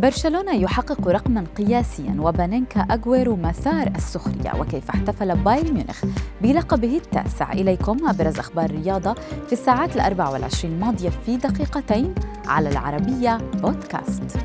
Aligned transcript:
برشلونة 0.00 0.52
يحقق 0.52 1.08
رقما 1.08 1.44
قياسيا 1.56 2.16
وبانينكا 2.18 2.80
أغويرو 2.80 3.36
مثار 3.36 3.92
السخرية 3.96 4.60
وكيف 4.60 4.90
احتفل 4.90 5.36
بايرن 5.36 5.74
ميونخ 5.74 6.04
بلقبه 6.42 6.96
التاسع. 6.96 7.52
إليكم 7.52 8.08
أبرز 8.08 8.38
أخبار 8.38 8.64
الرياضة 8.64 9.14
في 9.46 9.52
الساعات 9.52 9.96
الأربع 9.96 10.28
والعشرين 10.28 10.74
الماضية 10.74 11.08
في 11.08 11.36
دقيقتين 11.36 12.14
على 12.46 12.68
العربية 12.68 13.38
بودكاست. 13.54 14.36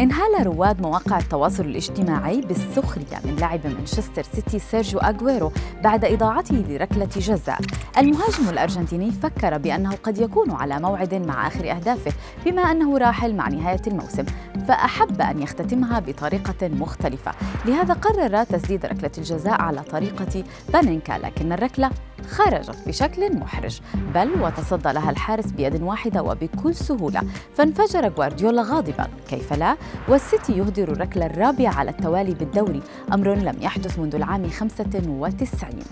انهال 0.00 0.46
رواد 0.46 0.82
مواقع 0.82 1.18
التواصل 1.18 1.64
الاجتماعي 1.64 2.40
بالسخرية 2.40 3.20
من 3.24 3.36
لاعب 3.36 3.66
مانشستر 3.66 4.22
سيتي 4.22 4.58
سيرجيو 4.58 5.00
أغويرو 5.00 5.52
بعد 5.84 6.04
إضاعته 6.04 6.64
لركلة 6.68 7.08
جزاء. 7.16 7.60
المهاجم 7.98 8.48
الأرجنتيني 8.48 9.10
فكر 9.10 9.58
بأنه 9.58 9.90
قد 10.02 10.18
يكون 10.18 10.50
على 10.50 10.80
موعد 10.80 11.14
مع 11.14 11.46
آخر 11.46 11.70
أهدافه 11.70 12.12
بما 12.46 12.62
أنه 12.62 12.98
راحل 12.98 13.34
مع 13.34 13.48
نهاية 13.48 13.82
الموسم 13.86 14.24
فأحب 14.68 15.20
أن 15.20 15.42
يختتمها 15.42 16.00
بطريقة 16.00 16.68
مختلفة. 16.68 17.32
لهذا 17.66 17.94
قرر 17.94 18.44
تسديد 18.44 18.86
ركلة 18.86 19.10
الجزاء 19.18 19.62
على 19.62 19.82
طريقة 19.82 20.44
بانينكا 20.72 21.12
لكن 21.12 21.52
الركلة 21.52 21.90
خرجت 22.26 22.76
بشكل 22.86 23.36
محرج. 23.36 23.80
بل 24.14 24.42
وتصدى 24.42 24.92
لها 24.92 25.10
الحارس 25.10 25.46
بيد 25.46 25.82
واحدة 25.82 26.22
وبكل 26.22 26.74
سهولة. 26.74 27.22
فانفجر 27.54 28.08
غوارديولا 28.08 28.62
غاضبا. 28.62 29.08
كيف 29.28 29.52
لا؟ 29.52 29.76
والسيتي 30.08 30.52
يهدر 30.52 30.92
الركلة 30.92 31.26
الرابعة 31.26 31.74
على 31.74 31.90
التوالي 31.90 32.34
بالدوري. 32.34 32.82
أمر 33.12 33.34
لم 33.34 33.56
يحدث 33.60 33.98
منذ 33.98 34.14
العام 34.14 34.50
95 34.50 35.84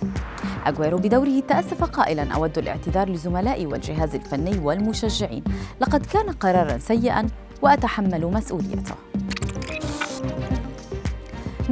أغويرو 0.66 0.98
بدوره 0.98 1.40
تأسف 1.48 1.84
قائلا. 1.84 2.34
أود 2.34 2.58
الاعتذار 2.58 3.08
لزملائي 3.08 3.66
والجهاز 3.66 4.14
الفني 4.14 4.58
والمشجعين. 4.58 5.44
لقد 5.80 6.06
كان 6.06 6.30
قرارا 6.30 6.78
سيئا 6.78 7.26
وأتحمل 7.62 8.26
مسؤوليته. 8.26 8.94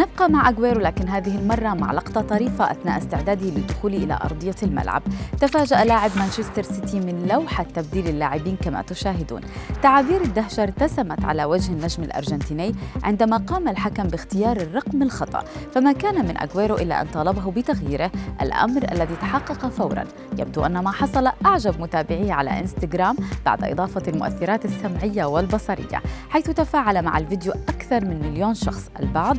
نبقى 0.01 0.31
مع 0.31 0.48
أغويرو 0.48 0.81
لكن 0.81 1.09
هذه 1.09 1.39
المرة 1.39 1.69
مع 1.69 1.93
لقطة 1.93 2.20
طريفة 2.20 2.70
أثناء 2.70 2.98
استعداده 2.98 3.47
للدخول 3.47 3.95
إلى 3.95 4.19
أرضية 4.25 4.55
الملعب. 4.62 5.03
تفاجأ 5.41 5.84
لاعب 5.84 6.11
مانشستر 6.17 6.62
سيتي 6.62 7.01
من 7.01 7.29
لوحة 7.31 7.62
تبديل 7.62 8.09
اللاعبين 8.09 8.57
كما 8.57 8.83
تشاهدون. 8.83 9.41
تعابير 9.83 10.20
الدهشة 10.20 10.62
ارتسمت 10.62 11.25
على 11.25 11.45
وجه 11.45 11.73
النجم 11.73 12.03
الأرجنتيني 12.03 12.75
عندما 13.03 13.37
قام 13.37 13.69
الحكم 13.69 14.03
باختيار 14.03 14.57
الرقم 14.57 15.03
الخطأ. 15.03 15.45
فما 15.75 15.92
كان 15.92 16.27
من 16.29 16.39
أغويرو 16.39 16.77
إلا 16.77 17.01
أن 17.03 17.07
طالبه 17.07 17.51
بتغييره 17.51 18.11
الأمر 18.42 18.92
الذي 18.92 19.17
تحقق 19.20 19.67
فورا. 19.69 20.05
يبدو 20.39 20.67
أن 20.67 20.79
ما 20.79 20.91
حصل 20.91 21.31
أعجب 21.47 21.81
متابعيه 21.81 22.33
على 22.33 22.61
إنستغرام 22.61 23.17
بعد 23.47 23.64
إضافة 23.64 24.03
المؤثرات 24.09 24.64
السمعية 24.64 25.25
والبصرية 25.25 26.03
حيث 26.31 26.51
تفاعل 26.51 27.03
مع 27.03 27.19
الفيديو 27.19 27.53
أكثر 27.53 28.05
من 28.05 28.31
مليون 28.31 28.55
شخص 28.55 28.91
البعض 29.01 29.37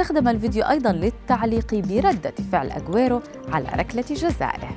استخدم 0.00 0.28
الفيديو 0.28 0.64
أيضا 0.64 0.92
للتعليق 0.92 1.74
بردة 1.74 2.32
فعل 2.52 2.70
أغويرو 2.70 3.22
على 3.52 3.68
ركلة 3.76 4.04
جزائه 4.10 4.68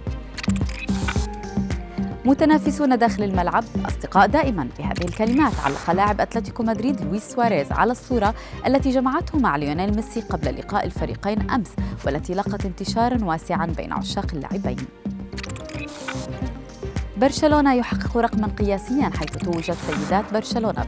متنافسون 2.26 2.98
داخل 2.98 3.24
الملعب 3.24 3.64
أصدقاء 3.86 4.28
دائما 4.28 4.70
بهذه 4.80 5.06
الكلمات 5.06 5.54
علق 5.66 5.92
لاعب 5.92 6.22
أتلتيكو 6.22 6.64
مدريد 6.64 7.02
لويس 7.02 7.24
سواريز 7.24 7.72
على 7.72 7.92
الصورة 7.92 8.34
التي 8.68 8.90
جمعته 8.90 9.40
مع 9.40 9.56
ليونيل 9.56 9.96
ميسي 9.96 10.22
قبل 10.22 10.56
لقاء 10.56 10.86
الفريقين 10.86 11.50
أمس 11.50 11.72
والتي 12.06 12.34
لقت 12.34 12.66
انتشارا 12.66 13.26
واسعا 13.26 13.66
بين 13.66 13.94
عشاق 13.94 14.28
اللاعبين. 14.34 14.78
برشلونة 17.22 17.74
يحقق 17.74 18.18
رقما 18.18 18.48
قياسيا 18.48 19.12
حيث 19.20 19.30
توجت 19.30 19.78
سيدات 19.88 20.34
برشلونة 20.34 20.86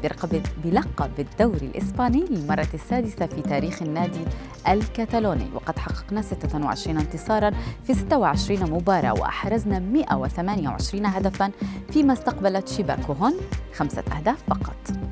بلقب 0.63 1.19
الدوري 1.19 1.65
الإسباني 1.65 2.25
للمرة 2.29 2.67
السادسة 2.73 3.25
في 3.25 3.41
تاريخ 3.41 3.81
النادي 3.81 4.25
الكتالوني 4.67 5.49
وقد 5.53 5.79
حققنا 5.79 6.21
26 6.21 6.97
انتصارا 6.97 7.51
في 7.83 7.93
26 7.93 8.71
مباراة 8.71 9.13
وأحرزنا 9.13 9.79
128 9.79 11.05
هدفا 11.05 11.51
فيما 11.91 12.13
استقبلت 12.13 12.67
شباكهن 12.67 13.33
خمسة 13.75 14.03
أهداف 14.17 14.37
فقط. 14.47 15.02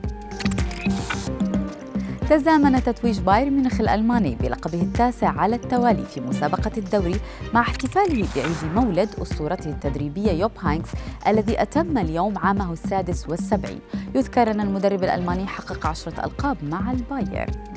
تزامن 2.31 2.83
تتويج 2.83 3.19
بايرن 3.19 3.53
ميونخ 3.53 3.81
الألماني 3.81 4.35
بلقبه 4.35 4.81
التاسع 4.81 5.29
على 5.29 5.55
التوالي 5.55 6.05
في 6.05 6.21
مسابقة 6.21 6.71
الدوري 6.77 7.15
مع 7.53 7.61
احتفاله 7.61 8.27
بعيد 8.35 8.73
مولد 8.75 9.09
أسطورته 9.21 9.69
التدريبية 9.69 10.31
يوب 10.31 10.51
هاينكس 10.59 10.89
الذي 11.27 11.61
أتم 11.61 11.97
اليوم 11.97 12.37
عامه 12.37 12.73
السادس 12.73 13.29
والسبعين. 13.29 13.79
يذكر 14.15 14.51
أن 14.51 14.61
المدرب 14.61 15.03
الألماني 15.03 15.47
حقق 15.47 15.87
عشرة 15.87 16.25
ألقاب 16.25 16.57
مع 16.63 16.91
البايرن 16.91 17.70